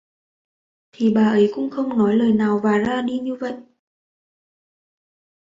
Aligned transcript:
Thì 0.91 1.13
bà 1.13 1.21
ấy 1.25 1.51
cũng 1.55 1.69
không 1.69 1.97
nói 1.97 2.15
lời 2.15 2.33
nào 2.33 2.59
và 2.63 2.77
ra 2.77 3.01
đi 3.01 3.19
như 3.19 3.35
vậy 3.35 3.53